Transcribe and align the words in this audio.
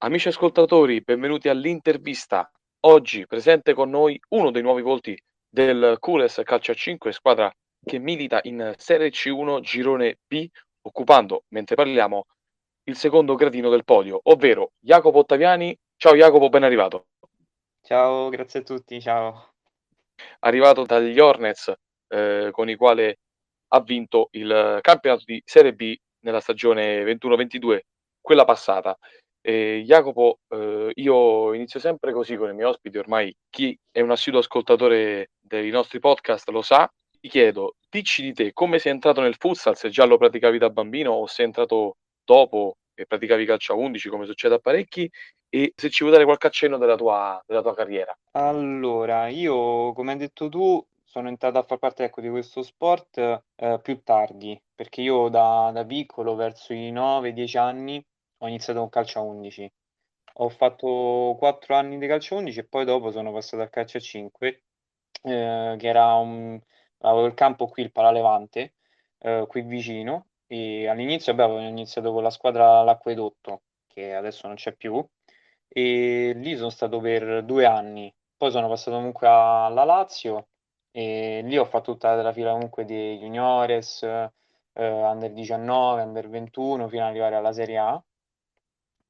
Amici 0.00 0.28
ascoltatori, 0.28 1.00
benvenuti 1.00 1.48
all'intervista. 1.48 2.48
Oggi 2.86 3.26
presente 3.26 3.74
con 3.74 3.90
noi 3.90 4.16
uno 4.28 4.52
dei 4.52 4.62
nuovi 4.62 4.80
volti 4.80 5.20
del 5.48 5.96
Cures 5.98 6.40
Calcio 6.44 6.70
a 6.70 6.74
5, 6.76 7.10
squadra 7.10 7.52
che 7.84 7.98
milita 7.98 8.38
in 8.44 8.74
Serie 8.76 9.10
C1 9.10 9.58
Girone 9.58 10.20
B, 10.24 10.46
occupando, 10.82 11.42
mentre 11.48 11.74
parliamo, 11.74 12.26
il 12.84 12.94
secondo 12.94 13.34
gradino 13.34 13.70
del 13.70 13.82
podio, 13.82 14.20
ovvero 14.22 14.70
Jacopo 14.78 15.18
Ottaviani. 15.18 15.76
Ciao 15.96 16.14
Jacopo, 16.14 16.48
ben 16.48 16.62
arrivato. 16.62 17.06
Ciao, 17.82 18.28
grazie 18.28 18.60
a 18.60 18.62
tutti, 18.62 19.00
ciao. 19.00 19.54
Arrivato 20.38 20.84
dagli 20.84 21.18
Hornets, 21.18 21.74
eh, 22.06 22.50
con 22.52 22.70
i 22.70 22.76
quali 22.76 23.12
ha 23.70 23.80
vinto 23.80 24.28
il 24.30 24.78
campionato 24.80 25.24
di 25.26 25.42
Serie 25.44 25.74
B 25.74 25.92
nella 26.20 26.38
stagione 26.38 27.02
21-22, 27.02 27.80
quella 28.20 28.44
passata. 28.44 28.96
Eh, 29.40 29.82
Jacopo, 29.84 30.40
eh, 30.48 30.90
io 30.94 31.52
inizio 31.54 31.80
sempre 31.80 32.12
così 32.12 32.36
con 32.36 32.50
i 32.50 32.54
miei 32.54 32.68
ospiti, 32.68 32.98
ormai 32.98 33.34
chi 33.48 33.78
è 33.90 34.00
un 34.00 34.10
assiduo 34.10 34.40
ascoltatore 34.40 35.30
dei 35.40 35.70
nostri 35.70 36.00
podcast 36.00 36.48
lo 36.50 36.62
sa. 36.62 36.90
Ti 37.20 37.28
chiedo, 37.28 37.74
dici 37.88 38.22
di 38.22 38.32
te 38.32 38.52
come 38.52 38.78
sei 38.78 38.92
entrato 38.92 39.20
nel 39.20 39.36
futsal, 39.36 39.76
se 39.76 39.90
già 39.90 40.04
lo 40.04 40.18
praticavi 40.18 40.58
da 40.58 40.70
bambino 40.70 41.12
o 41.12 41.26
sei 41.26 41.46
entrato 41.46 41.96
dopo 42.24 42.76
e 42.94 43.06
praticavi 43.06 43.44
calcio 43.44 43.72
a 43.72 43.76
11 43.76 44.08
come 44.08 44.26
succede 44.26 44.56
a 44.56 44.58
parecchi 44.58 45.10
e 45.48 45.72
se 45.74 45.88
ci 45.88 46.02
vuoi 46.02 46.12
dare 46.12 46.24
qualche 46.24 46.48
accenno 46.48 46.78
della 46.78 46.96
tua, 46.96 47.42
della 47.46 47.62
tua 47.62 47.74
carriera. 47.74 48.16
Allora, 48.32 49.28
io 49.28 49.92
come 49.92 50.12
hai 50.12 50.18
detto 50.18 50.48
tu 50.48 50.84
sono 51.04 51.28
entrato 51.28 51.58
a 51.58 51.62
far 51.62 51.78
parte 51.78 52.04
ecco, 52.04 52.20
di 52.20 52.28
questo 52.28 52.62
sport 52.62 53.18
eh, 53.56 53.80
più 53.82 54.02
tardi, 54.02 54.60
perché 54.74 55.00
io 55.00 55.28
da, 55.28 55.70
da 55.72 55.84
piccolo, 55.84 56.34
verso 56.34 56.74
i 56.74 56.92
9-10 56.92 57.56
anni, 57.56 58.04
ho 58.38 58.48
iniziato 58.48 58.80
con 58.80 58.88
calcio 58.88 59.18
a 59.18 59.22
11. 59.22 59.72
Ho 60.40 60.48
fatto 60.48 61.36
4 61.38 61.74
anni 61.74 61.98
di 61.98 62.06
calcio 62.06 62.34
a 62.34 62.38
11 62.38 62.60
e 62.60 62.64
poi 62.64 62.84
dopo 62.84 63.10
sono 63.10 63.32
passato 63.32 63.62
al 63.62 63.70
calcio 63.70 63.98
a 63.98 64.00
5, 64.00 64.62
eh, 65.22 65.76
che 65.78 65.86
era 65.88 66.14
un... 66.14 66.58
avevo 66.98 67.26
il 67.26 67.34
campo 67.34 67.66
qui, 67.66 67.82
il 67.82 67.92
Palalevante, 67.92 68.74
eh, 69.18 69.44
qui 69.48 69.62
vicino, 69.62 70.28
e 70.46 70.88
all'inizio 70.88 71.34
vabbè, 71.34 71.50
avevo 71.50 71.66
iniziato 71.68 72.12
con 72.12 72.22
la 72.22 72.30
squadra 72.30 72.82
L'Acquedotto, 72.82 73.62
che 73.86 74.14
adesso 74.14 74.46
non 74.46 74.56
c'è 74.56 74.72
più, 74.74 75.04
e 75.68 76.32
lì 76.36 76.56
sono 76.56 76.70
stato 76.70 77.00
per 77.00 77.44
due 77.44 77.66
anni. 77.66 78.12
Poi 78.36 78.50
sono 78.50 78.68
passato 78.68 78.96
comunque 78.96 79.26
alla 79.28 79.84
Lazio 79.84 80.48
e 80.90 81.42
lì 81.44 81.56
ho 81.58 81.64
fatto 81.64 81.92
tutta 81.92 82.14
la 82.22 82.32
fila 82.32 82.52
comunque 82.52 82.84
di 82.84 83.18
juniores, 83.18 84.02
eh, 84.02 84.30
under 84.72 85.32
19, 85.32 86.02
under 86.02 86.28
21, 86.28 86.88
fino 86.88 87.02
ad 87.02 87.10
arrivare 87.10 87.36
alla 87.36 87.52
Serie 87.52 87.78
A. 87.78 88.02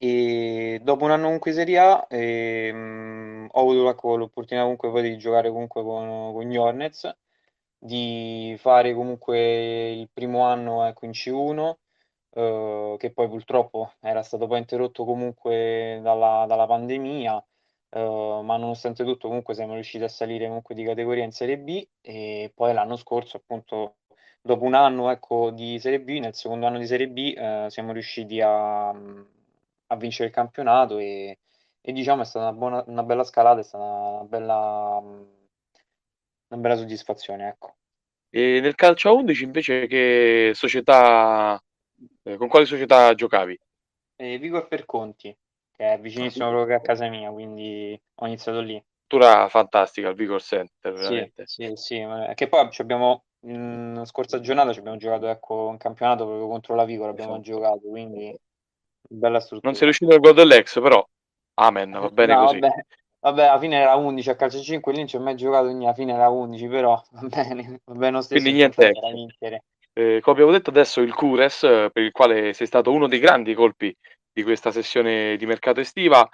E 0.01 0.81
dopo 0.83 1.05
un 1.05 1.11
anno 1.11 1.25
comunque 1.25 1.51
in 1.51 1.57
Serie 1.57 1.79
A 1.79 2.07
ehm, 2.09 3.49
ho 3.51 3.61
avuto 3.61 4.17
l'opportunità 4.17 4.63
comunque 4.63 4.91
poi 4.91 5.03
di 5.03 5.19
giocare 5.19 5.51
comunque 5.51 5.83
con, 5.83 6.33
con 6.33 6.45
gli 6.45 6.57
Hornets, 6.57 7.17
di 7.77 8.55
fare 8.59 8.95
comunque 8.95 9.91
il 9.91 10.09
primo 10.13 10.45
anno 10.45 10.85
ecco, 10.85 11.05
in 11.05 11.11
C1, 11.13 11.75
eh, 12.31 12.95
che 12.99 13.11
poi 13.13 13.29
purtroppo 13.29 13.95
era 14.01 14.23
stato 14.23 14.47
poi 14.47 14.59
interrotto 14.59 15.05
comunque 15.05 15.99
dalla, 16.03 16.45
dalla 16.47 16.67
pandemia, 16.67 17.45
eh, 17.91 18.41
ma 18.45 18.57
nonostante 18.57 19.05
tutto 19.05 19.27
comunque 19.29 19.55
siamo 19.55 19.75
riusciti 19.75 20.05
a 20.05 20.09
salire 20.09 20.47
comunque 20.47 20.75
di 20.77 20.85
categoria 20.85 21.25
in 21.25 21.33
Serie 21.33 21.59
B 21.59 21.87
e 22.01 22.53
poi 22.55 22.73
l'anno 22.73 22.97
scorso 22.97 23.37
appunto 23.39 23.97
dopo 24.41 24.65
un 24.65 24.75
anno 24.75 25.11
ecco, 25.11 25.51
di 25.51 25.79
Serie 25.81 26.01
B, 26.01 26.19
nel 26.21 26.35
secondo 26.35 26.67
anno 26.67 26.79
di 26.79 26.87
Serie 26.87 27.09
B 27.09 27.35
eh, 27.37 27.67
siamo 27.69 27.93
riusciti 27.93 28.41
a, 28.41 28.91
a 29.89 29.97
vincere 29.97 30.29
il 30.29 30.35
campionato 30.35 30.99
e, 30.99 31.39
e, 31.81 31.93
diciamo 31.93 32.23
è 32.23 32.25
stata 32.25 32.49
una, 32.49 32.57
buona, 32.57 32.85
una 32.87 33.03
bella 33.03 33.25
scalata, 33.25 33.61
è 33.61 33.65
stata 33.65 33.85
una 33.85 34.25
bella, 34.25 35.01
una 36.49 36.61
bella 36.61 36.77
soddisfazione, 36.77 37.49
ecco. 37.49 37.77
E 38.31 38.61
nel 38.61 38.75
calcio 38.75 39.09
a 39.09 39.13
11 39.13 39.45
invece 39.45 39.87
che 39.87 40.53
società, 40.55 41.63
eh, 42.23 42.37
con 42.37 42.49
quale 42.49 42.67
società 42.67 43.15
giocavi? 43.15 43.59
Eh, 44.17 44.39
Vigo 44.39 44.59
e 44.59 44.67
Perconti, 44.67 45.35
che 45.71 45.93
è 45.95 45.99
vicinissimo 45.99 46.49
ah, 46.49 46.51
proprio 46.51 46.77
a 46.77 46.81
casa 46.81 47.09
mia, 47.09 47.31
quindi 47.31 47.99
ho 48.17 48.27
iniziato 48.27 48.61
lì. 48.61 48.83
Struttura 49.07 49.49
fantastica 49.49 50.09
il 50.09 50.15
Vigor 50.15 50.43
Center, 50.43 50.93
veramente. 50.93 51.47
Sì, 51.47 51.73
sì, 51.75 51.77
sì, 51.77 52.07
che 52.35 52.49
poi 52.49 52.69
abbiamo 52.79 53.25
in 53.43 54.03
scorsa 54.05 54.41
giornata 54.41 54.73
ci 54.73 54.81
abbiamo 54.81 54.99
giocato 54.99 55.29
ecco, 55.29 55.69
un 55.69 55.77
campionato 55.77 56.27
proprio 56.27 56.49
contro 56.49 56.75
la 56.75 56.85
Vigor, 56.85 57.09
abbiamo 57.09 57.39
esatto. 57.39 57.51
giocato, 57.51 57.89
quindi 57.89 58.37
bella 59.09 59.41
struttura. 59.41 59.69
Non 59.69 59.75
sei 59.75 59.85
riuscito 59.87 60.11
nel 60.11 60.21
gol 60.21 60.35
dell'ex, 60.35 60.81
però 60.81 61.05
amen, 61.55 61.91
va 61.91 62.11
bene 62.11 62.35
no, 62.35 62.45
così. 62.45 62.59
Vabbè. 62.59 62.75
Vabbè, 63.21 63.47
alla 63.47 63.59
fine 63.59 63.77
era 63.77 63.97
11 63.97 64.31
a 64.31 64.37
calcio 64.37 64.61
5, 64.61 64.93
lì 64.93 64.99
non 64.99 65.09
ci 65.09 65.17
ho 65.17 65.21
mai 65.21 65.35
giocato, 65.35 65.67
alla 65.67 65.93
fine 65.93 66.13
era 66.13 66.29
11, 66.29 66.69
però 66.69 67.03
va 67.11 67.27
bene, 67.27 67.81
va 67.85 67.95
bene 67.95 68.13
lo 68.13 68.23
stesso. 68.23 68.41
Quindi 68.41 68.59
niente. 68.59 68.93
Eh, 69.93 70.21
come 70.21 70.37
abbiamo 70.37 70.53
detto 70.53 70.71
adesso 70.71 71.01
il 71.01 71.13
Cures, 71.13 71.61
per 71.61 72.03
il 72.05 72.13
quale 72.13 72.53
sei 72.53 72.69
stato 72.69 72.93
uno 72.93 73.09
dei 73.09 73.19
grandi 73.19 73.55
colpi 73.55 73.93
di 74.33 74.45
questa 74.45 74.71
sessione 74.71 75.37
di 75.37 75.47
mercato 75.47 75.81
estiva, 75.81 76.29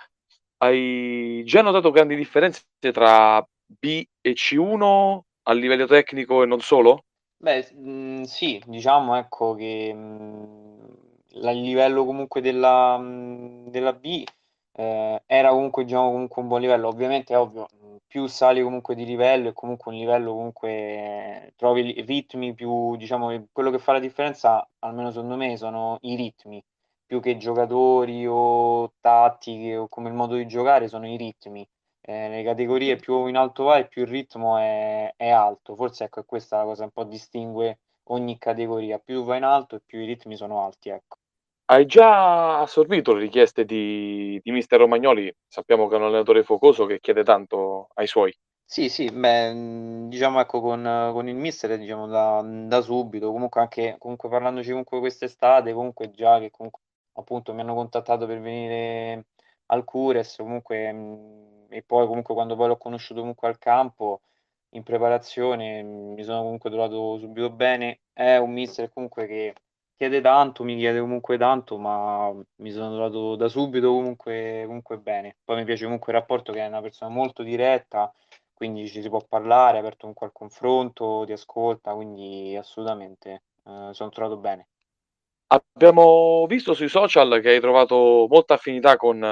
hai 0.58 1.42
già 1.46 1.62
notato 1.62 1.90
grandi 1.90 2.14
differenze 2.14 2.62
tra 2.92 3.42
B 3.66 4.04
e 4.20 4.32
C1 4.34 5.20
a 5.44 5.52
livello 5.54 5.86
tecnico 5.86 6.42
e 6.42 6.46
non 6.46 6.60
solo? 6.60 7.04
Beh, 7.38 7.72
mh, 7.72 8.22
sì, 8.22 8.62
diciamo 8.66 9.16
ecco 9.16 9.54
che 9.54 9.94
mh, 9.94 10.73
a 11.42 11.50
livello 11.50 12.04
comunque 12.04 12.40
della, 12.40 12.98
della 13.66 13.92
B 13.92 14.24
eh, 14.72 15.22
era 15.26 15.50
comunque, 15.50 15.84
diciamo, 15.84 16.10
comunque 16.10 16.42
un 16.42 16.48
buon 16.48 16.60
livello. 16.60 16.88
Ovviamente 16.88 17.34
è 17.34 17.38
ovvio, 17.38 17.68
più 18.06 18.26
sali 18.26 18.62
comunque 18.62 18.94
di 18.94 19.04
livello 19.04 19.48
e 19.48 19.52
comunque 19.52 19.92
un 19.92 19.98
livello 19.98 20.32
comunque 20.34 21.52
trovi 21.56 22.02
ritmi 22.06 22.54
più, 22.54 22.96
diciamo, 22.96 23.48
quello 23.52 23.70
che 23.70 23.78
fa 23.78 23.92
la 23.92 23.98
differenza, 24.00 24.66
almeno 24.80 25.10
secondo 25.10 25.36
me, 25.36 25.56
sono 25.56 25.98
i 26.02 26.14
ritmi 26.16 26.62
più 27.06 27.20
che 27.20 27.36
giocatori 27.36 28.26
o 28.26 28.92
tattiche 29.00 29.76
o 29.76 29.88
come 29.88 30.08
il 30.08 30.14
modo 30.14 30.34
di 30.34 30.46
giocare 30.46 30.88
sono 30.88 31.06
i 31.06 31.16
ritmi. 31.16 31.66
Eh, 32.00 32.28
le 32.28 32.42
categorie 32.42 32.96
più 32.96 33.26
in 33.26 33.36
alto 33.36 33.64
vai, 33.64 33.88
più 33.88 34.02
il 34.02 34.08
ritmo 34.08 34.58
è, 34.58 35.12
è 35.16 35.30
alto. 35.30 35.74
Forse 35.76 36.04
ecco, 36.04 36.20
è 36.20 36.24
questa 36.24 36.58
la 36.58 36.64
cosa 36.64 36.84
un 36.84 36.90
po' 36.90 37.04
distingue 37.04 37.78
ogni 38.04 38.36
categoria. 38.38 38.98
Più 38.98 39.22
va 39.24 39.36
in 39.36 39.44
alto 39.44 39.76
e 39.76 39.80
più 39.84 40.00
i 40.00 40.06
ritmi 40.06 40.36
sono 40.36 40.64
alti. 40.64 40.88
Ecco. 40.90 41.18
Hai 41.66 41.84
già 41.84 42.60
assorbito 42.62 43.12
le 43.12 43.20
richieste 43.20 43.66
di, 43.66 44.40
di 44.42 44.50
mister 44.50 44.78
Romagnoli? 44.78 45.30
Sappiamo 45.46 45.88
che 45.88 45.94
è 45.94 45.98
un 45.98 46.04
allenatore 46.04 46.42
focoso 46.42 46.86
che 46.86 47.00
chiede 47.00 47.22
tanto 47.22 47.88
ai 47.96 48.06
suoi. 48.06 48.34
Sì, 48.66 48.88
sì, 48.88 49.08
beh, 49.10 50.06
diciamo 50.08 50.40
ecco 50.40 50.60
con, 50.60 50.82
con 51.12 51.28
il 51.28 51.34
mister 51.36 51.78
diciamo 51.78 52.06
da, 52.08 52.42
da, 52.42 52.80
subito, 52.80 53.30
comunque 53.30 53.60
anche 53.60 53.94
comunque 53.98 54.28
parlandoci 54.28 54.68
comunque 54.70 54.98
quest'estate, 54.98 55.72
comunque 55.72 56.10
già 56.10 56.38
che 56.40 56.50
comunque 56.50 56.80
appunto 57.12 57.52
mi 57.54 57.60
hanno 57.60 57.74
contattato 57.74 58.26
per 58.26 58.40
venire 58.40 59.26
al 59.66 59.84
Cures, 59.84 60.36
comunque 60.38 60.92
mh, 60.92 61.66
e 61.68 61.82
poi 61.82 62.06
comunque 62.06 62.34
quando 62.34 62.56
poi 62.56 62.68
l'ho 62.68 62.76
conosciuto 62.78 63.20
comunque 63.20 63.46
al 63.48 63.58
campo 63.58 64.22
in 64.70 64.82
preparazione 64.82 65.82
mi 65.82 66.22
sono 66.24 66.42
comunque 66.42 66.70
trovato 66.70 67.18
subito 67.18 67.50
bene. 67.50 68.00
È 68.12 68.36
un 68.38 68.52
mister 68.52 68.90
comunque 68.92 69.26
che 69.26 69.54
chiede 69.96 70.20
tanto, 70.20 70.64
mi 70.64 70.76
chiede 70.76 71.00
comunque 71.00 71.38
tanto, 71.38 71.78
ma 71.78 72.32
mi 72.56 72.70
sono 72.70 72.94
trovato 72.94 73.36
da 73.36 73.48
subito 73.48 73.92
comunque, 73.92 74.62
comunque 74.66 74.98
bene. 74.98 75.36
Poi 75.44 75.56
mi 75.56 75.64
piace 75.64 75.84
comunque 75.84 76.12
il 76.12 76.18
rapporto 76.18 76.52
che 76.52 76.60
è 76.60 76.66
una 76.66 76.80
persona 76.80 77.10
molto 77.10 77.42
diretta, 77.42 78.12
quindi 78.52 78.88
ci 78.88 79.02
si 79.02 79.08
può 79.08 79.20
parlare, 79.28 79.78
aperto 79.78 80.00
comunque 80.00 80.26
al 80.26 80.32
confronto, 80.32 81.24
ti 81.26 81.32
ascolta, 81.32 81.94
quindi 81.94 82.56
assolutamente 82.56 83.42
eh, 83.64 83.88
sono 83.92 84.10
trovato 84.10 84.36
bene. 84.36 84.68
Abbiamo 85.48 86.46
visto 86.46 86.74
sui 86.74 86.88
social 86.88 87.40
che 87.40 87.50
hai 87.50 87.60
trovato 87.60 88.26
molta 88.28 88.54
affinità 88.54 88.96
con, 88.96 89.22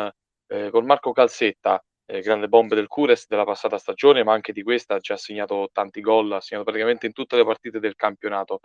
eh, 0.47 0.71
con 0.71 0.85
Marco 0.85 1.13
Calzetta, 1.13 1.83
eh, 2.13 2.21
grande 2.21 2.47
bombe 2.47 2.75
del 2.75 2.89
Cures 2.89 3.27
della 3.27 3.45
passata 3.45 3.79
stagione, 3.79 4.23
ma 4.23 4.35
anche 4.35 4.53
di 4.53 4.63
questa 4.63 5.01
ci 5.01 5.13
ha 5.13 5.17
segnato 5.17 5.71
tanti 5.73 6.03
gol, 6.03 6.31
ha 6.33 6.41
segnato 6.41 6.67
praticamente 6.67 7.07
in 7.07 7.13
tutte 7.13 7.37
le 7.37 7.45
partite 7.45 7.81
del 7.81 7.97
campionato. 7.97 8.61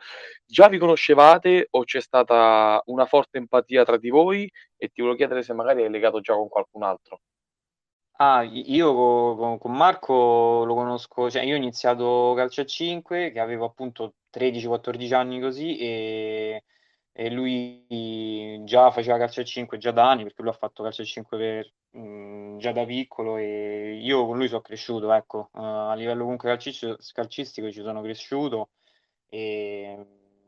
Già 0.45 0.67
vi 0.67 0.77
conoscevate 0.77 1.67
o 1.71 1.83
c'è 1.85 2.01
stata 2.01 2.81
una 2.88 3.05
forte 3.05 3.38
empatia 3.38 3.85
tra 3.85 3.97
di 3.97 4.09
voi? 4.09 4.51
E 4.75 4.89
ti 4.89 4.99
volevo 4.99 5.17
chiedere 5.17 5.44
se 5.44 5.53
magari 5.53 5.83
hai 5.83 5.89
legato 5.89 6.19
già 6.19 6.33
con 6.33 6.49
qualcun 6.49 6.83
altro. 6.83 7.21
Ah, 8.19 8.44
io 8.44 8.94
con, 8.95 9.57
con 9.59 9.71
Marco 9.73 10.63
lo 10.65 10.73
conosco, 10.73 11.29
cioè 11.29 11.44
io 11.44 11.53
ho 11.53 11.57
iniziato 11.57 12.33
calcio 12.35 12.61
a 12.61 12.65
5 12.65 13.31
che 13.31 13.39
avevo 13.39 13.65
appunto 13.65 14.15
13-14 14.33 15.13
anni 15.13 15.39
così 15.39 15.77
e 15.77 16.63
e 17.19 17.31
lui 17.31 18.64
già 18.64 18.92
faceva 18.92 19.18
calcio 19.18 19.42
a 19.42 19.44
5 19.44 19.80
già 19.80 19.90
da 19.90 20.08
anni, 20.08 20.22
perché 20.22 20.44
lui 20.44 20.52
ha 20.52 20.54
fatto 20.54 20.84
calcio 20.84 21.02
a 21.02 21.06
5 21.06 21.36
per, 21.36 21.74
mh, 22.00 22.58
già 22.60 22.72
da 22.72 22.86
piccolo 22.86 23.38
e 23.38 23.96
io 24.00 24.28
con 24.28 24.38
lui 24.38 24.48
sono 24.48 24.62
cresciuto, 24.62 25.12
ecco, 25.12 25.50
uh, 25.54 25.60
a 25.60 25.96
livello 25.96 26.22
comunque 26.22 26.50
calcistico, 26.50 26.96
calcistico 27.14 27.72
ci 27.72 27.81
sono 27.81 28.02
cresciuto 28.02 28.69
e 29.30 29.98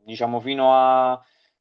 diciamo 0.03 0.39
fino 0.41 0.71
a, 0.71 1.19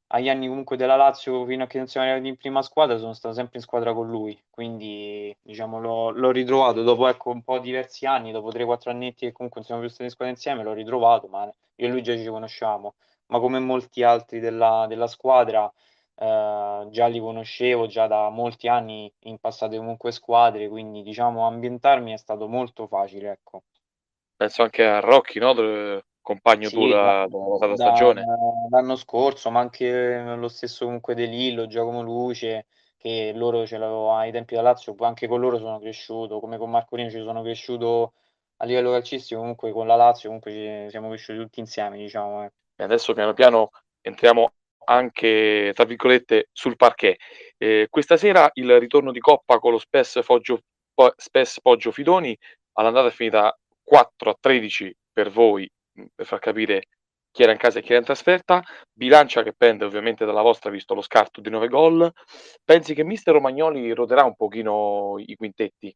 agli 0.09 0.29
anni 0.29 0.47
comunque 0.47 0.77
della 0.77 0.97
Lazio, 0.97 1.47
fino 1.47 1.65
a 1.65 1.67
che 1.67 1.79
non 1.79 1.87
siamo 1.87 2.07
arrivati 2.07 2.29
in 2.29 2.37
prima 2.37 2.61
squadra, 2.61 2.99
sono 2.99 3.15
stato 3.15 3.35
sempre 3.35 3.57
in 3.57 3.63
squadra 3.63 3.95
con 3.95 4.11
lui, 4.11 4.39
quindi 4.51 5.35
diciamo 5.41 5.81
l'ho, 5.81 6.11
l'ho 6.11 6.31
ritrovato 6.31 6.83
dopo 6.83 7.09
ecco, 7.09 7.31
un 7.31 7.43
po' 7.43 7.59
diversi 7.61 8.05
anni, 8.05 8.31
dopo 8.31 8.51
3-4 8.51 8.91
annetti 8.91 9.25
che 9.25 9.33
comunque 9.33 9.61
non 9.61 9.65
siamo 9.65 9.81
più 9.81 9.89
stati 9.89 10.05
in 10.05 10.11
squadra 10.11 10.35
insieme, 10.35 10.63
l'ho 10.63 10.75
ritrovato, 10.75 11.29
ma 11.29 11.45
io 11.45 11.87
e 11.87 11.89
lui 11.89 12.03
già 12.03 12.15
ci 12.15 12.27
conosciamo, 12.27 12.95
ma 13.29 13.39
come 13.41 13.59
molti 13.59 14.03
altri 14.03 14.41
della, 14.41 14.87
della 14.89 15.07
squadra 15.07 15.71
eh, 16.17 16.87
già 16.91 17.07
li 17.07 17.21
conoscevo 17.21 17.87
già 17.87 18.07
da 18.07 18.29
molti 18.31 18.69
anni 18.69 19.13
in 19.21 19.39
passate 19.39 19.77
comunque 19.79 20.13
squadre, 20.13 20.69
quindi 20.69 21.03
diciamo 21.03 21.47
ambientarmi 21.47 22.13
è 22.13 22.17
stato 22.17 22.49
molto 22.49 22.87
facile, 22.87 23.31
ecco. 23.31 23.63
Penso 24.37 24.63
anche 24.63 24.85
a 24.85 25.01
Rocchi, 25.01 25.39
no? 25.39 25.53
Compagno 26.23 26.71
Sì, 26.71 26.89
da, 26.95 27.27
da, 27.29 27.39
passata 27.49 27.77
da- 27.77 27.77
stagione. 27.77 28.31
l'anno 28.71 28.97
scorso, 28.97 29.51
ma 29.51 29.61
anche 29.61 30.21
lo 30.37 30.49
stesso 30.49 30.85
comunque 30.85 31.15
De 31.15 31.25
Lillo, 31.27 31.67
Giacomo 31.67 32.03
Luce, 32.03 32.67
che 32.97 33.33
loro 33.35 33.67
ce 33.67 33.79
l'avevo 33.79 34.13
ai 34.15 34.33
tempi 34.33 34.55
da 34.55 34.63
Lazio, 34.63 34.95
poi 34.95 35.07
anche 35.09 35.27
con 35.29 35.41
loro 35.41 35.59
sono 35.59 35.79
cresciuto, 35.79 36.41
come 36.41 36.59
con 36.59 36.71
Marcolino 36.71 37.11
ci 37.11 37.19
sono 37.21 37.43
cresciuto 37.43 38.15
a 38.57 38.65
livello 38.67 38.91
calcistico, 38.91 39.41
comunque 39.41 39.73
con 39.73 39.87
la 39.87 39.95
Lazio 39.97 40.29
comunque 40.29 40.53
ci 40.53 40.91
siamo 40.91 41.09
cresciuti 41.09 41.39
tutti 41.41 41.61
insieme, 41.61 41.97
diciamo. 41.99 42.45
eh. 42.45 42.53
E 42.81 42.85
adesso 42.85 43.13
piano 43.13 43.35
piano 43.35 43.71
entriamo 44.01 44.53
anche, 44.85 45.73
tra 45.75 45.85
virgolette, 45.85 46.49
sul 46.53 46.77
parquet. 46.77 47.19
Eh, 47.57 47.89
questa 47.91 48.17
sera 48.17 48.49
il 48.55 48.79
ritorno 48.79 49.11
di 49.11 49.19
Coppa 49.19 49.59
con 49.59 49.73
lo 49.73 49.79
Spes 49.79 50.21
Foggio, 50.23 50.61
Spes 51.17 51.61
Poggio 51.61 51.91
Fidoni 51.91 52.37
all'andata 52.75 53.09
è 53.09 53.11
finita 53.11 53.57
4 53.83 54.31
a 54.31 54.37
13 54.39 54.95
per 55.13 55.31
voi, 55.31 55.69
mh, 55.95 56.05
per 56.15 56.27
far 56.27 56.39
capire 56.39 56.85
chi 57.33 57.43
era 57.43 57.53
in 57.53 57.59
casa 57.59 57.79
e 57.81 57.83
chi 57.83 57.89
era 57.91 57.99
in 57.99 58.05
trasferta. 58.05 58.63
Bilancia 58.93 59.43
che 59.43 59.53
pende 59.55 59.85
ovviamente 59.85 60.25
dalla 60.25 60.43
vostra, 60.43 60.71
visto 60.71 60.95
lo 60.95 61.03
scarto 61.03 61.41
di 61.41 61.51
9 61.51 61.69
gol. 61.69 62.11
Pensi 62.65 62.95
che 62.95 63.05
mister 63.05 63.35
Romagnoli 63.35 63.93
roderà 63.93 64.25
un 64.25 64.37
pochino 64.37 65.17
i 65.19 65.35
quintetti? 65.35 65.95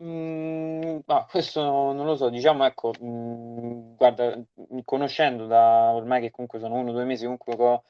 Mhmm, 0.00 1.00
ma 1.06 1.24
questo 1.24 1.62
non 1.62 2.04
lo 2.04 2.16
so, 2.16 2.28
diciamo 2.28 2.66
ecco, 2.66 2.92
mhmm, 3.00 3.96
guarda, 3.96 4.36
mhmm, 4.36 4.80
conoscendo 4.84 5.46
da 5.46 5.90
ormai 5.94 6.20
che 6.20 6.30
comunque 6.30 6.58
sono 6.58 6.74
1, 6.74 6.92
2 6.92 7.04
mesi 7.04 7.22
comunque 7.24 7.56
che 7.56 7.62
ho 7.62 7.84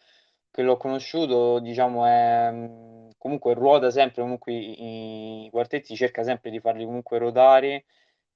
che 0.52 0.62
l'ho 0.62 0.76
conosciuto, 0.76 1.58
diciamo 1.58 2.06
è 2.06 2.50
mhmm, 2.52 3.10
comunque 3.18 3.54
ruota 3.54 3.90
sempre 3.90 4.22
comunque 4.22 4.52
i 4.52 5.44
i 5.46 5.50
quartetti, 5.50 5.96
cerca 5.96 6.22
sempre 6.22 6.50
di 6.50 6.60
farli 6.60 6.84
comunque 6.84 7.18
ruotare 7.18 7.86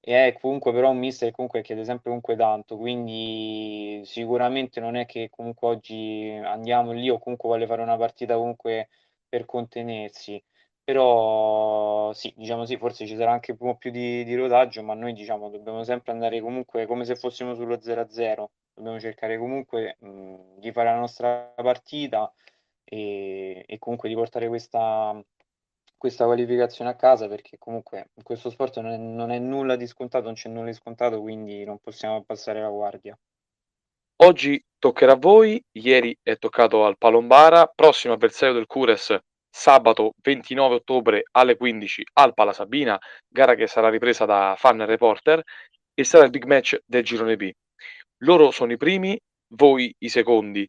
e 0.00 0.26
è 0.28 0.32
comunque 0.40 0.72
però 0.72 0.90
un 0.90 0.99
mister 0.99 1.28
che 1.28 1.34
comunque 1.34 1.62
chiede 1.62 1.84
sempre 1.84 2.06
comunque 2.06 2.34
tanto, 2.37 2.76
quindi 2.76 4.00
sicuramente 4.05 4.81
non 4.81 4.96
è 4.96 5.06
che 5.06 5.28
comunque 5.31 5.69
oggi 5.69 6.28
andiamo 6.44 6.90
lì 6.93 7.08
o 7.08 7.19
comunque 7.20 7.49
vuole 7.49 7.67
fare 7.67 7.82
una 7.82 7.96
partita 7.96 8.34
comunque 8.37 8.88
per 9.28 9.44
contenersi. 9.46 10.43
Però 10.91 12.13
sì, 12.13 12.35
diciamo 12.37 12.65
sì, 12.65 12.77
forse 12.77 13.07
ci 13.07 13.15
sarà 13.15 13.31
anche 13.31 13.53
un 13.53 13.59
po' 13.59 13.77
più 13.77 13.93
di, 13.93 14.25
di 14.25 14.35
rodaggio, 14.35 14.83
ma 14.83 14.93
noi 14.95 15.13
diciamo 15.13 15.49
dobbiamo 15.49 15.85
sempre 15.85 16.11
andare 16.11 16.41
comunque 16.41 16.85
come 16.87 17.05
se 17.05 17.15
fossimo 17.15 17.55
sullo 17.55 17.77
0-0, 17.77 18.47
dobbiamo 18.75 18.99
cercare 18.99 19.39
comunque 19.39 19.99
mh, 20.01 20.59
di 20.59 20.73
fare 20.73 20.89
la 20.91 20.99
nostra 20.99 21.55
partita 21.55 22.33
e, 22.83 23.65
e 23.69 23.79
comunque 23.79 24.09
di 24.09 24.17
portare 24.17 24.49
questa, 24.49 25.17
questa 25.97 26.25
qualificazione 26.25 26.91
a 26.91 26.97
casa 26.97 27.29
perché 27.29 27.57
comunque 27.57 28.11
in 28.15 28.25
questo 28.25 28.51
sport 28.51 28.81
non 28.81 28.91
è, 28.91 28.97
non 28.97 29.31
è 29.31 29.39
nulla 29.39 29.77
di 29.77 29.87
scontato, 29.87 30.25
non 30.25 30.35
c'è 30.35 30.49
nulla 30.49 30.67
di 30.67 30.75
scontato, 30.75 31.21
quindi 31.21 31.63
non 31.63 31.79
possiamo 31.79 32.17
abbassare 32.17 32.61
la 32.61 32.69
guardia. 32.69 33.17
Oggi 34.23 34.61
toccherà 34.77 35.13
a 35.13 35.17
voi, 35.17 35.65
ieri 35.71 36.19
è 36.21 36.37
toccato 36.37 36.85
al 36.85 36.99
Palombara, 36.99 37.71
prossimo 37.73 38.15
avversario 38.15 38.55
del 38.55 38.67
Cures 38.67 39.17
sabato 39.50 40.12
29 40.23 40.76
ottobre 40.76 41.25
alle 41.32 41.56
15 41.56 42.05
al 42.14 42.35
Pala 42.35 42.52
Sabina, 42.52 42.99
gara 43.29 43.55
che 43.55 43.67
sarà 43.67 43.88
ripresa 43.88 44.25
da 44.25 44.55
fan 44.56 44.85
reporter 44.87 45.43
e 45.93 46.05
sarà 46.05 46.25
il 46.25 46.31
big 46.31 46.44
match 46.44 46.79
del 46.87 47.05
girone 47.05 47.37
B. 47.37 47.50
Loro 48.19 48.50
sono 48.50 48.73
i 48.73 48.76
primi, 48.76 49.19
voi 49.55 49.93
i 49.99 50.08
secondi. 50.08 50.69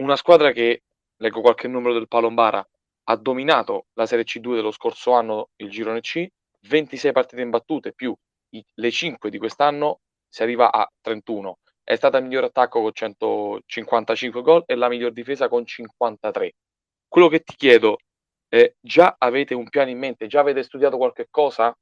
Una 0.00 0.16
squadra 0.16 0.52
che, 0.52 0.82
leggo 1.16 1.40
qualche 1.40 1.68
numero 1.68 1.92
del 1.94 2.08
Palombara, 2.08 2.66
ha 3.06 3.16
dominato 3.16 3.86
la 3.94 4.06
Serie 4.06 4.24
C2 4.24 4.54
dello 4.54 4.70
scorso 4.70 5.12
anno, 5.12 5.50
il 5.56 5.70
girone 5.70 6.00
C, 6.00 6.26
26 6.68 7.12
partite 7.12 7.42
imbattute 7.42 7.92
più 7.92 8.14
i- 8.50 8.64
le 8.74 8.90
5 8.90 9.30
di 9.30 9.38
quest'anno, 9.38 10.00
si 10.28 10.42
arriva 10.42 10.72
a 10.72 10.88
31. 11.00 11.58
È 11.82 11.94
stata 11.96 12.18
il 12.18 12.24
miglior 12.24 12.44
attacco 12.44 12.80
con 12.80 12.92
155 12.92 14.40
gol 14.42 14.62
e 14.66 14.74
la 14.74 14.88
miglior 14.88 15.12
difesa 15.12 15.48
con 15.48 15.66
53. 15.66 16.54
Quello 17.06 17.28
che 17.28 17.40
ti 17.40 17.54
chiedo 17.56 17.98
è, 18.56 18.74
già 18.80 19.16
avete 19.18 19.54
un 19.54 19.68
piano 19.68 19.90
in 19.90 19.98
mente? 19.98 20.26
Già 20.26 20.40
avete 20.40 20.62
studiato 20.62 20.96
qualche 20.96 21.28
cosa? 21.30 21.76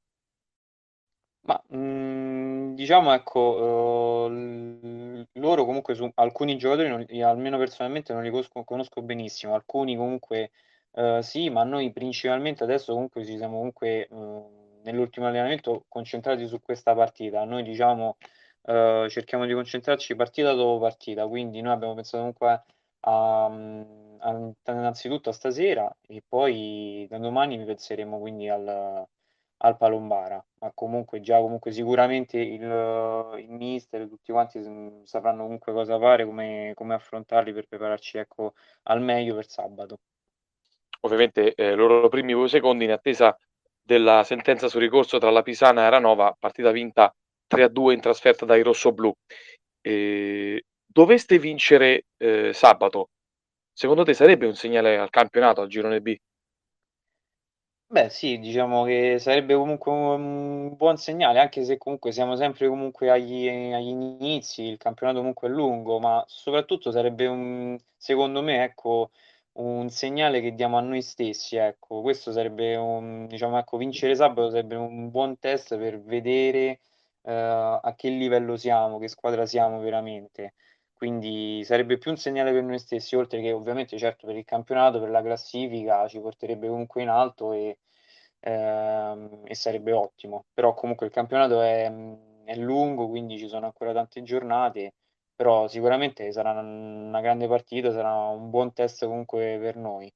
Ma 1.45 1.61
mh, 1.77 2.75
diciamo 2.75 3.13
ecco, 3.13 4.27
eh, 4.27 4.31
l- 4.31 5.27
loro 5.35 5.65
comunque 5.65 5.95
su 5.95 6.09
alcuni 6.15 6.57
giocatori, 6.57 6.89
non- 6.89 7.05
almeno 7.25 7.59
personalmente 7.59 8.13
non 8.13 8.23
li 8.23 8.31
conosco, 8.31 8.63
conosco 8.65 9.03
benissimo, 9.03 9.55
alcuni 9.55 9.97
comunque 9.97 10.53
eh, 10.93 11.21
sì, 11.23 11.51
ma 11.51 11.65
noi 11.65 11.91
principalmente 11.93 12.63
adesso 12.63 12.93
comunque 12.93 13.25
ci 13.25 13.37
siamo 13.37 13.57
comunque 13.57 14.07
eh, 14.09 14.43
nell'ultimo 14.85 15.27
allenamento 15.27 15.85
concentrati 15.89 16.47
su 16.47 16.61
questa 16.61 16.95
partita. 16.95 17.45
Noi 17.45 17.63
diciamo 17.65 18.17
eh, 18.65 19.07
cerchiamo 19.11 19.45
di 19.47 19.53
concentrarci 19.55 20.15
partita 20.15 20.53
dopo 20.53 20.79
partita, 20.81 21.27
quindi 21.27 21.61
noi 21.61 21.73
abbiamo 21.73 21.95
pensato 21.95 22.19
comunque 22.19 22.49
a, 22.49 22.65
a- 23.45 23.51
innanzitutto 24.67 25.31
a 25.31 25.33
stasera 25.33 25.95
e 26.07 26.23
poi 26.27 27.07
da 27.09 27.19
domani 27.19 27.63
penseremo 27.65 28.19
quindi 28.19 28.49
al 28.49 29.07
al 29.65 29.77
Palombara, 29.77 30.45
ma 30.61 30.73
comunque 30.75 31.21
già 31.21 31.39
comunque 31.39 31.71
sicuramente 31.71 32.39
il, 32.39 32.63
il 33.39 33.51
mister 33.51 34.03
e 34.03 34.09
tutti 34.09 34.33
quanti 34.33 34.61
sapranno 35.05 35.43
comunque 35.43 35.73
cosa 35.73 35.99
fare, 35.99 36.25
come, 36.25 36.73
come 36.75 36.95
affrontarli 36.95 37.53
per 37.53 37.67
prepararci 37.69 38.19
ecco, 38.19 38.55
al 38.85 39.01
meglio 39.01 39.35
per 39.37 39.49
sabato. 39.49 40.01
Ovviamente 41.01 41.55
eh, 41.55 41.75
loro 41.75 42.09
primi 42.09 42.33
voi 42.35 42.49
secondi 42.49 42.85
in 42.85 42.93
attesa 42.93 43.37
della 43.81 44.25
sentenza 44.25 44.69
sul 44.69 44.81
ricorso 44.81 45.19
tra 45.19 45.31
la 45.31 45.43
Pisana 45.43 45.83
e 45.83 45.85
Aranova, 45.85 46.37
partita 46.39 46.71
vinta 46.71 47.15
3-2 47.49 47.93
in 47.93 48.01
trasferta 48.01 48.45
dai 48.45 48.63
rossoblù. 48.63 49.13
Eh, 49.81 50.65
doveste 50.85 51.39
vincere 51.39 52.07
eh, 52.17 52.53
sabato, 52.53 53.11
secondo 53.83 54.05
te 54.05 54.15
sarebbe 54.15 54.47
un 54.47 54.55
segnale 54.55 54.97
al 54.97 55.11
campionato, 55.11 55.61
al 55.61 55.67
girone 55.67 56.01
B? 56.01 56.17
Beh 57.87 58.09
sì, 58.09 58.39
diciamo 58.39 58.85
che 58.85 59.19
sarebbe 59.19 59.55
comunque 59.55 59.93
un 59.93 60.75
buon 60.77 60.97
segnale, 60.97 61.41
anche 61.41 61.63
se 61.65 61.77
comunque 61.77 62.11
siamo 62.11 62.37
sempre 62.37 62.67
comunque 62.67 63.11
agli, 63.11 63.47
agli 63.47 63.89
inizi, 63.89 64.63
il 64.63 64.79
campionato 64.79 65.19
comunque 65.19 65.49
è 65.49 65.51
lungo, 65.51 65.99
ma 65.99 66.25
soprattutto 66.27 66.91
sarebbe 66.91 67.27
un, 67.27 67.79
secondo 67.99 68.41
me, 68.41 68.65
ecco, 68.65 69.11
un 69.59 69.91
segnale 69.91 70.41
che 70.41 70.55
diamo 70.55 70.79
a 70.79 70.81
noi 70.81 71.03
stessi, 71.03 71.57
ecco, 71.57 72.01
questo 72.01 72.33
sarebbe 72.33 72.77
un, 72.77 73.27
diciamo, 73.27 73.59
ecco, 73.59 73.77
vincere 73.77 74.15
sabato 74.15 74.49
sarebbe 74.49 74.77
un 74.77 75.11
buon 75.11 75.39
test 75.39 75.77
per 75.77 76.01
vedere 76.01 76.81
eh, 77.25 77.33
a 77.33 77.93
che 77.95 78.09
livello 78.09 78.57
siamo, 78.57 78.99
che 78.99 79.09
squadra 79.09 79.45
siamo 79.45 79.81
veramente. 79.81 80.55
Quindi 81.03 81.65
sarebbe 81.65 81.99
più 81.99 82.13
un 82.13 82.17
segnale 82.17 82.53
per 82.53 82.63
noi 82.63 82.79
stessi, 82.79 83.17
oltre 83.17 83.41
che 83.41 83.51
ovviamente 83.51 83.99
certo 83.99 84.25
per 84.25 84.37
il 84.37 84.45
campionato, 84.45 85.01
per 85.01 85.11
la 85.11 85.21
classifica, 85.21 86.07
ci 86.07 86.21
porterebbe 86.21 86.69
comunque 86.69 87.03
in 87.03 87.09
alto 87.09 87.53
e, 87.53 87.79
ehm, 88.39 89.41
e 89.43 89.53
sarebbe 89.57 89.91
ottimo. 89.91 90.45
Però 90.55 90.75
comunque 90.75 91.07
il 91.07 91.13
campionato 91.13 91.61
è, 91.61 91.93
è 92.45 92.55
lungo, 92.55 93.09
quindi 93.09 93.37
ci 93.37 93.49
sono 93.49 93.67
ancora 93.67 93.93
tante 93.93 94.23
giornate, 94.23 94.95
però 95.35 95.67
sicuramente 95.67 96.31
sarà 96.31 96.53
una 96.53 97.21
grande 97.21 97.49
partita, 97.49 97.91
sarà 97.91 98.15
un 98.27 98.49
buon 98.51 98.73
test 98.73 99.05
comunque 99.05 99.59
per 99.61 99.75
noi. 99.75 100.09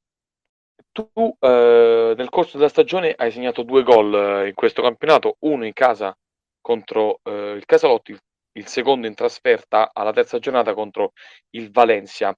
Tu 0.92 1.10
eh, 1.40 2.14
nel 2.16 2.30
corso 2.30 2.58
della 2.58 2.68
stagione 2.68 3.12
hai 3.16 3.32
segnato 3.32 3.64
due 3.64 3.82
gol 3.82 4.14
eh, 4.14 4.48
in 4.50 4.54
questo 4.54 4.82
campionato, 4.82 5.34
uno 5.40 5.66
in 5.66 5.72
casa 5.72 6.16
contro 6.60 7.18
eh, 7.24 7.54
il 7.54 7.64
Casalotti, 7.64 8.16
il, 8.56 8.66
secondo 8.66 9.06
in 9.06 9.14
trasferta 9.14 9.90
alla 9.92 10.12
terza 10.12 10.38
giornata 10.38 10.74
contro 10.74 11.12
il 11.50 11.70
Valencia. 11.70 12.36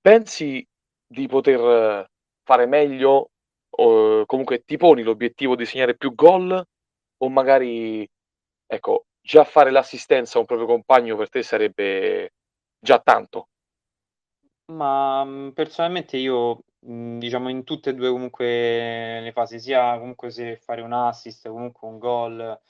Pensi 0.00 0.64
di 1.06 1.26
poter 1.26 1.60
eh, 1.60 2.10
fare 2.44 2.66
meglio? 2.66 3.30
O 3.78 4.24
comunque 4.24 4.62
ti 4.64 4.76
poni 4.76 5.02
l'obiettivo 5.02 5.56
di 5.56 5.66
segnare 5.66 5.96
più 5.96 6.14
gol? 6.14 6.64
O 7.18 7.28
magari, 7.28 8.08
ecco, 8.66 9.06
già 9.20 9.44
fare 9.44 9.70
l'assistenza 9.70 10.36
a 10.36 10.40
un 10.40 10.46
proprio 10.46 10.66
compagno 10.66 11.16
per 11.16 11.28
te 11.28 11.42
sarebbe 11.42 12.32
già 12.78 12.98
tanto? 13.00 13.48
Ma, 14.66 15.24
mhmm, 15.24 15.52
personalmente 15.52 16.16
io, 16.16 16.62
mhmm, 16.80 17.18
diciamo 17.18 17.48
in 17.48 17.64
tutte 17.64 17.90
e 17.90 17.94
2 17.94 18.10
comunque 18.10 19.20
le 19.20 19.32
fasi, 19.32 19.60
sia 19.60 19.98
comunque 19.98 20.30
se 20.30 20.56
fare 20.56 20.80
un 20.82 20.92
assist, 20.92 21.48
comunque 21.48 21.88
un 21.88 21.98
gol, 21.98 22.60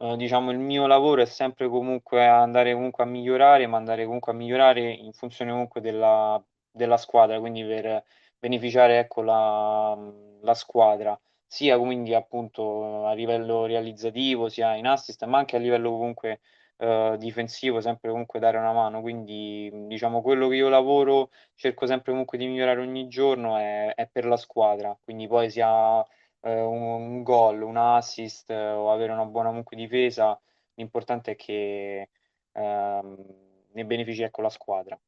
uhm, 0.00 0.16
diciamo 0.16 0.50
il 0.50 0.58
mio 0.58 0.86
lavoro 0.86 1.22
è 1.22 1.26
sempre 1.26 1.68
comunque 1.68 2.26
andare 2.26 2.74
comunque 2.74 3.04
a 3.04 3.06
migliorare, 3.06 3.66
ma 3.66 3.76
andare 3.78 4.04
comunque 4.04 4.32
a 4.32 4.34
migliorare 4.34 4.80
in 4.92 5.12
funzione 5.12 5.50
comunque 5.52 5.80
della 5.80 6.42
della 6.72 6.96
squadra, 6.96 7.38
quindi 7.40 7.64
per 7.64 8.04
beneficiare 8.38 8.98
ecco 9.00 9.22
la 9.22 9.96
la 10.42 10.54
squadra, 10.54 11.18
sia 11.46 11.78
quindi 11.78 12.14
appunto 12.14 13.06
a 13.06 13.12
livello 13.12 13.66
realizzativo, 13.66 14.48
sia 14.48 14.74
in 14.76 14.86
assist, 14.86 15.24
ma 15.26 15.38
anche 15.38 15.56
a 15.56 15.58
livello 15.58 15.90
comunque, 15.90 16.40
uhm, 16.78 17.16
difensivo, 17.16 17.80
sempre 17.82 18.10
comunque 18.10 18.38
dare 18.40 18.56
una 18.56 18.72
mano. 18.72 19.00
Quindi, 19.02 19.70
diciamo 19.86 20.22
quello 20.22 20.48
che 20.48 20.54
io 20.56 20.68
lavoro, 20.70 21.30
cerco 21.54 21.86
sempre 21.86 22.12
comunque 22.12 22.38
di 22.38 22.46
migliorare 22.46 22.80
ogni 22.80 23.06
giorno 23.08 23.56
è 23.58 23.92
è 23.94 24.06
per 24.08 24.24
la 24.26 24.36
squadra, 24.38 24.96
quindi 25.04 25.26
poi 25.26 25.50
sia, 25.50 26.02
uhm, 26.40 26.50
un 26.72 27.22
gol, 27.22 27.62
un 27.62 27.76
assist 27.76 28.50
o 28.50 28.90
avere 28.92 29.12
una 29.12 29.24
buona 29.24 29.48
comunque 29.48 29.76
difesa, 29.76 30.38
l'importante 30.74 31.32
è 31.32 31.36
che, 31.36 32.08
ehm, 32.52 33.26
ne 33.72 33.84
benefici 33.84 34.22
ecco 34.22 34.42
la 34.42 34.50
squadra. 34.50 34.98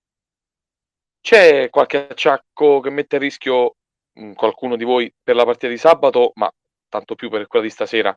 C'è 1.21 1.69
qualche 1.71 2.09
acciacco 2.09 2.79
che 2.81 2.91
mette 2.91 3.17
a 3.17 3.19
rischio, 3.19 3.75
mhmm, 4.13 4.35
qualcuno 4.35 4.77
di 4.77 4.85
voi 4.85 5.13
per 5.23 5.35
la 5.35 5.45
partita 5.45 5.67
di 5.69 5.77
sabato, 5.79 6.31
ma 6.35 6.49
tanto 6.89 7.15
più 7.17 7.29
per 7.29 7.47
quella 7.49 7.65
di 7.65 7.71
stasera? 7.71 8.17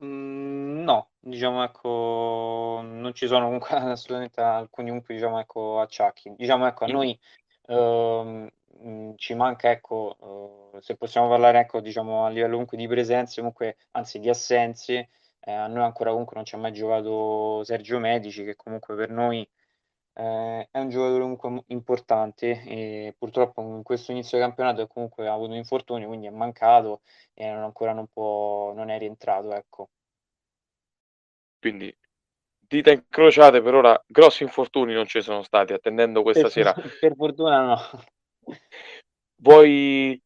Mhmm, 0.00 0.82
no, 0.84 1.10
diciamo 1.18 1.64
ecco, 1.64 2.80
non 2.84 3.12
ci 3.14 3.26
sono 3.26 3.44
comunque 3.46 3.70
assolutamente 3.76 4.40
alcuni 4.40 4.88
comunque 4.88 5.14
diciamo 5.14 5.40
ecco 5.40 5.80
acciacchi. 5.80 6.34
Diciamo 6.36 6.66
ecco 6.66 6.84
a 6.84 6.86
Mh-mh. 6.86 6.96
noi, 6.96 7.18
uhm, 7.68 8.48
mhmm, 8.82 9.14
ci 9.16 9.34
manca 9.34 9.70
ecco, 9.70 10.16
uhm, 10.72 10.78
se 10.80 10.96
possiamo 10.96 11.28
parlare 11.28 11.60
ecco 11.60 11.80
diciamo 11.80 12.24
a 12.24 12.28
livello 12.28 12.52
comunque 12.52 12.76
di 12.78 12.86
presenze, 12.88 13.36
comunque 13.40 13.76
anzi 13.92 14.18
di 14.20 14.28
assenze, 14.28 15.10
ehm, 15.40 15.58
a 15.60 15.66
noi 15.68 15.82
ancora 15.84 16.10
comunque 16.10 16.36
non 16.36 16.44
c'è 16.44 16.56
mai 16.58 16.72
giocato 16.72 17.64
Sergio 17.64 17.98
Medici, 17.98 18.44
che 18.44 18.56
comunque 18.56 18.94
per 18.96 19.10
noi, 19.10 19.48
ehm, 20.14 20.66
è 20.70 20.78
un 20.80 20.88
giocatore 20.90 21.20
comunque 21.22 21.64
importante 21.68 22.62
e 22.64 23.14
purtroppo 23.18 23.62
in 23.62 23.82
questo 23.82 24.12
inizio 24.12 24.38
di 24.38 24.44
campionato 24.44 24.86
comunque 24.88 25.28
ha 25.28 25.32
avuto 25.34 25.50
un 25.52 25.56
infortunio, 25.58 26.08
quindi 26.08 26.26
è 26.26 26.30
mancato 26.30 27.02
e 27.34 27.46
non 27.50 27.62
ancora 27.64 27.92
non 27.94 28.06
può 28.08 28.72
non 28.74 28.90
è 28.90 28.98
rientrato, 28.98 29.52
ecco. 29.54 29.88
Quindi 31.62 31.92
dita 32.68 32.90
incrociate 32.92 33.62
per 33.62 33.74
ora 33.74 34.00
grossi 34.06 34.42
infortuni 34.44 34.92
non 34.94 35.06
ci 35.06 35.20
sono 35.22 35.42
stati, 35.42 35.72
attendendo 35.72 36.22
Per 36.22 36.22
questa 36.22 36.48
for 36.48 36.50
sera. 36.50 36.74
per 37.00 37.14
fortuna 37.16 37.64
no. 37.64 37.76
Vuoi 39.40 40.20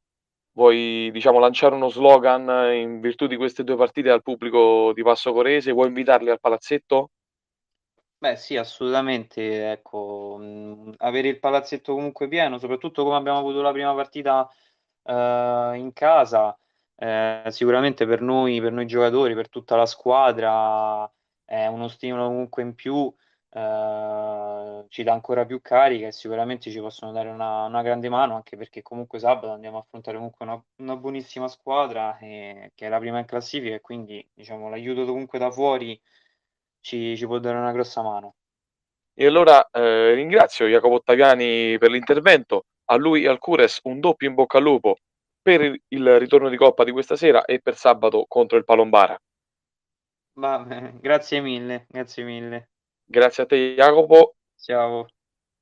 vuoi 0.54 1.10
diciamo 1.12 1.38
lanciare 1.38 1.74
uno 1.74 1.88
slogan 1.88 2.74
in 2.74 3.00
virtù 3.00 3.26
di 3.26 3.36
queste 3.36 3.64
2 3.64 3.76
partite 3.76 4.10
al 4.10 4.22
pubblico 4.22 4.92
di 4.94 5.02
Passo 5.02 5.32
Corese? 5.32 5.72
Vuoi 5.72 5.88
invitarli 5.88 6.30
al 6.30 6.40
palazzetto? 6.40 7.08
Beh 8.22 8.36
sì, 8.36 8.56
assolutamente, 8.56 9.72
ecco, 9.72 10.36
mhmm, 10.38 10.94
avere 10.98 11.26
il 11.28 11.40
palazzetto 11.40 11.92
comunque 11.94 12.28
pieno, 12.28 12.56
soprattutto 12.58 13.02
come 13.02 13.16
abbiamo 13.16 13.38
avuto 13.38 13.60
la 13.62 13.72
prima 13.72 13.92
partita, 13.94 14.48
uhm, 15.04 15.74
in 15.76 15.90
casa, 15.92 16.56
ehm, 16.96 17.48
sicuramente 17.48 18.06
per 18.06 18.20
noi 18.20 18.60
per 18.60 18.70
noi 18.72 18.86
giocatori, 18.86 19.34
per 19.34 19.48
tutta 19.48 19.74
la 19.76 19.86
squadra 19.86 21.10
è 21.54 21.66
uno 21.66 21.88
stimolo 21.88 22.26
comunque 22.28 22.62
in 22.62 22.74
più, 22.74 22.94
uhm, 23.50 24.86
ci 24.88 25.02
dà 25.02 25.12
ancora 25.12 25.44
più 25.44 25.60
carica 25.60 26.06
e 26.06 26.12
sicuramente 26.12 26.70
ci 26.70 26.80
possono 26.80 27.12
dare 27.12 27.28
una 27.28 27.64
una 27.66 27.82
grande 27.82 28.08
mano, 28.08 28.34
anche 28.36 28.56
perché 28.56 28.80
comunque 28.82 29.18
sabato 29.18 29.50
andiamo 29.52 29.76
a 29.78 29.80
affrontare 29.80 30.16
comunque 30.16 30.44
una 30.46 30.62
una 30.76 30.96
buonissima 30.96 31.48
squadra, 31.48 32.16
ehm, 32.18 32.68
che 32.74 32.86
è 32.86 32.88
la 32.88 32.98
prima 32.98 33.18
in 33.18 33.26
classifica 33.26 33.74
e 33.74 33.80
quindi 33.80 34.26
diciamo 34.32 34.68
l'aiuto 34.70 35.04
comunque 35.04 35.38
da 35.38 35.50
fuori 35.50 36.00
ci 36.80 37.16
ci 37.16 37.26
può 37.26 37.38
dare 37.38 37.58
una 37.58 37.72
grossa 37.72 38.02
mano. 38.02 38.36
E 39.14 39.26
allora, 39.26 39.68
ehm, 39.72 40.14
ringrazio 40.14 40.66
Jacopo 40.66 40.94
Ottaviani 40.96 41.78
per 41.78 41.90
l'intervento. 41.90 42.64
A 42.90 42.96
lui 42.96 43.24
e 43.24 43.28
al 43.28 43.38
Cures 43.38 43.80
un 43.84 44.00
doppio 44.00 44.28
in 44.28 44.34
bocca 44.34 44.58
al 44.58 44.64
lupo 44.64 44.96
per 45.42 45.62
il 45.88 46.18
ritorno 46.18 46.48
di 46.50 46.56
coppa 46.56 46.84
di 46.84 46.92
questa 46.92 47.16
sera 47.16 47.44
e 47.44 47.60
per 47.60 47.76
sabato 47.76 48.24
contro 48.28 48.58
il 48.58 48.64
Palombara. 48.64 49.18
Va 50.34 50.58
bene, 50.58 50.98
grazie 51.00 51.40
mille, 51.40 51.86
grazie 51.88 52.24
mille. 52.24 52.70
Grazie 53.04 53.42
a 53.42 53.46
te 53.46 53.74
Jacopo. 53.74 54.34
Ciao, 54.58 55.06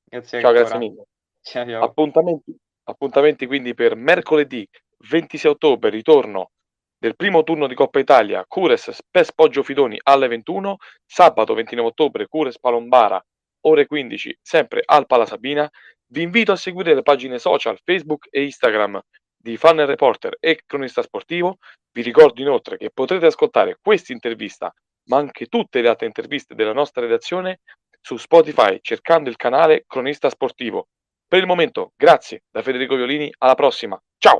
grazie 0.05 0.41
Ciao, 0.41 0.53
grazie 0.53 0.79
mille. 0.79 1.05
Cia 1.41 1.67
ciao. 1.67 1.83
Appuntamenti 1.83 2.57
appuntamenti 2.91 3.47
quindi 3.47 3.75
per 3.75 3.95
mercoledì 3.95 4.69
26 5.09 5.50
ottobre, 5.50 5.91
ritorno 5.91 6.50
del 6.99 7.17
primo 7.17 7.43
turno 7.43 7.67
di 7.67 7.75
Coppa 7.75 7.99
Italia, 7.99 8.45
Cures 8.47 8.91
Spes 8.91 9.33
Poggio-Fidoni 9.33 9.99
alle 10.03 10.29
21, 10.29 10.77
sabato 11.07 11.55
29 11.55 11.89
ottobre 11.89 12.27
Cures 12.27 12.59
Palombara 12.59 13.23
ore 13.62 13.87
15 13.87 14.39
sempre 14.43 14.83
al 14.85 15.07
Pala 15.07 15.25
Sabina. 15.25 15.71
Vi 16.07 16.23
invito 16.23 16.53
a 16.53 16.57
seguire 16.57 16.95
le 16.95 17.03
pagine 17.03 17.39
social 17.39 17.79
Facebook 17.83 18.27
e 18.31 18.43
Instagram 18.43 19.00
di 19.40 19.56
Fanner 19.56 19.88
Reporter 19.88 20.37
e 20.38 20.61
Cronista 20.66 21.02
Sportivo. 21.02 21.59
Vi 21.92 22.02
ricordo 22.02 22.40
inoltre 22.40 22.76
che 22.76 22.90
potrete 22.92 23.26
ascoltare 23.26 23.78
quest'intervista, 23.80 24.73
ma 25.04 25.16
anche 25.16 25.47
tutte 25.47 25.80
le 25.80 25.88
altre 25.88 26.06
interviste 26.06 26.54
della 26.54 26.73
nostra 26.73 27.00
redazione 27.00 27.61
su 28.00 28.16
Spotify 28.16 28.78
cercando 28.80 29.28
il 29.28 29.37
canale 29.37 29.85
Cronista 29.87 30.28
Sportivo. 30.28 30.88
Per 31.26 31.38
il 31.38 31.47
momento 31.47 31.92
grazie 31.97 32.42
da 32.50 32.62
Federico 32.62 32.97
Violini, 32.97 33.32
alla 33.38 33.54
prossima. 33.54 34.00
Ciao. 34.18 34.38